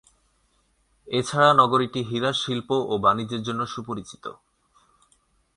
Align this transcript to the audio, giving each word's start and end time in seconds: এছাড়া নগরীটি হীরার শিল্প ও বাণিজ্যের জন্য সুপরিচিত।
এছাড়া 1.07 1.49
নগরীটি 1.53 1.99
হীরার 2.09 2.35
শিল্প 2.43 2.69
ও 2.87 2.93
বাণিজ্যের 2.97 3.41
জন্য 3.43 3.61
সুপরিচিত। 3.65 4.25